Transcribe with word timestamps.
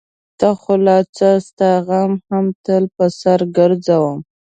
ته 0.39 0.47
خو 0.59 0.73
لا 0.85 0.97
څه؛ 1.15 1.29
ستا 1.47 1.71
غم 1.87 2.11
هم 2.29 2.45
تل 2.65 2.83
په 2.95 3.05
سر 3.19 3.39
ګرځوم. 3.57 4.19